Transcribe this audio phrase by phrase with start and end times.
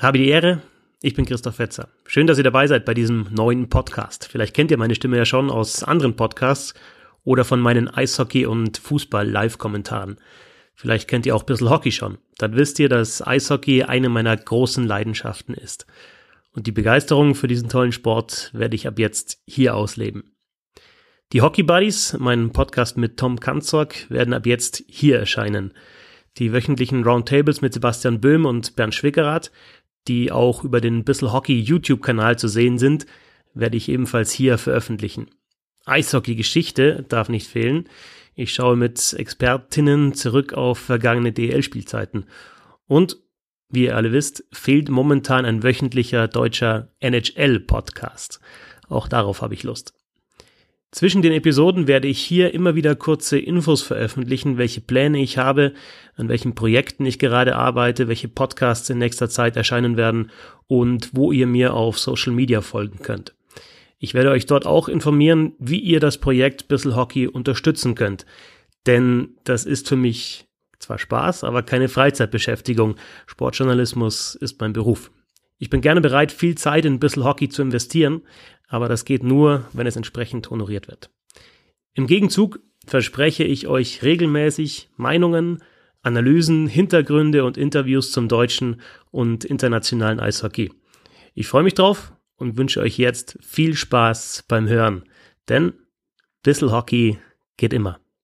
[0.00, 0.62] Habe die Ehre,
[1.02, 1.90] ich bin Christoph Fetzer.
[2.06, 4.26] Schön, dass ihr dabei seid bei diesem neuen Podcast.
[4.32, 6.72] Vielleicht kennt ihr meine Stimme ja schon aus anderen Podcasts
[7.22, 10.16] oder von meinen Eishockey- und Fußball-Live-Kommentaren.
[10.74, 12.16] Vielleicht kennt ihr auch ein bisschen Hockey schon.
[12.38, 15.84] Dann wisst ihr, dass Eishockey eine meiner großen Leidenschaften ist.
[16.52, 20.34] Und die Begeisterung für diesen tollen Sport werde ich ab jetzt hier ausleben.
[21.34, 25.74] Die Hockey Buddies, mein Podcast mit Tom Kanzorg, werden ab jetzt hier erscheinen.
[26.38, 29.50] Die wöchentlichen Roundtables mit Sebastian Böhm und Bernd Schwickerath
[30.08, 33.06] die auch über den Bissel Hockey YouTube-Kanal zu sehen sind,
[33.54, 35.30] werde ich ebenfalls hier veröffentlichen.
[35.86, 37.88] Eishockey-Geschichte darf nicht fehlen.
[38.34, 42.26] Ich schaue mit Expertinnen zurück auf vergangene DL-Spielzeiten.
[42.86, 43.18] Und,
[43.68, 48.40] wie ihr alle wisst, fehlt momentan ein wöchentlicher deutscher NHL-Podcast.
[48.88, 49.99] Auch darauf habe ich Lust.
[50.92, 55.72] Zwischen den Episoden werde ich hier immer wieder kurze Infos veröffentlichen, welche Pläne ich habe,
[56.16, 60.32] an welchen Projekten ich gerade arbeite, welche Podcasts in nächster Zeit erscheinen werden
[60.66, 63.34] und wo ihr mir auf Social Media folgen könnt.
[63.98, 68.26] Ich werde euch dort auch informieren, wie ihr das Projekt Bissel Hockey unterstützen könnt.
[68.86, 70.48] Denn das ist für mich
[70.80, 72.96] zwar Spaß, aber keine Freizeitbeschäftigung.
[73.26, 75.12] Sportjournalismus ist mein Beruf.
[75.58, 78.22] Ich bin gerne bereit, viel Zeit in Bissel Hockey zu investieren,
[78.70, 81.10] aber das geht nur, wenn es entsprechend honoriert wird.
[81.92, 85.62] Im Gegenzug verspreche ich euch regelmäßig Meinungen,
[86.02, 90.72] Analysen, Hintergründe und Interviews zum deutschen und internationalen Eishockey.
[91.34, 95.04] Ich freue mich drauf und wünsche euch jetzt viel Spaß beim Hören,
[95.48, 95.74] denn
[96.42, 97.18] Bissel Hockey
[97.58, 98.00] geht immer.